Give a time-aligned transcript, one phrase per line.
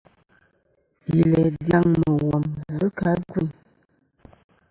[1.11, 3.49] Yi læ dyaŋ mùghom zɨ kɨ̀ a gveyn.